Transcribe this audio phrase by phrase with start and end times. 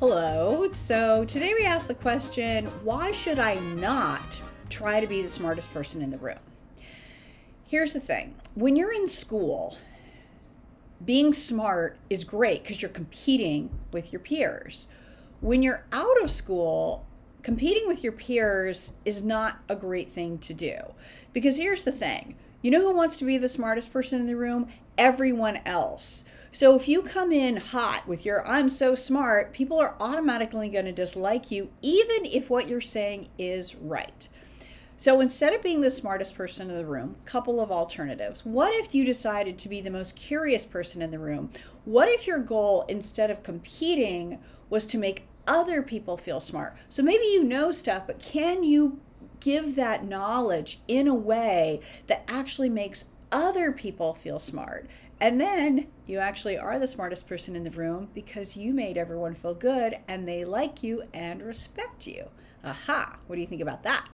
[0.00, 0.68] Hello.
[0.72, 5.72] So today we ask the question why should I not try to be the smartest
[5.72, 6.40] person in the room?
[7.64, 9.78] Here's the thing when you're in school,
[11.04, 14.88] being smart is great because you're competing with your peers.
[15.40, 17.06] When you're out of school,
[17.44, 20.76] competing with your peers is not a great thing to do.
[21.32, 24.36] Because here's the thing you know who wants to be the smartest person in the
[24.36, 24.66] room?
[24.98, 26.24] Everyone else.
[26.54, 30.84] So if you come in hot with your I'm so smart, people are automatically going
[30.84, 34.28] to dislike you, even if what you're saying is right.
[34.96, 38.44] So instead of being the smartest person in the room, couple of alternatives.
[38.44, 41.50] What if you decided to be the most curious person in the room?
[41.84, 44.38] What if your goal instead of competing
[44.70, 46.76] was to make other people feel smart?
[46.88, 49.00] So maybe you know stuff, but can you
[49.40, 54.88] give that knowledge in a way that actually makes other people feel smart?
[55.20, 59.34] And then you actually are the smartest person in the room because you made everyone
[59.34, 62.28] feel good and they like you and respect you.
[62.64, 63.18] Aha!
[63.26, 64.02] What do you think about that?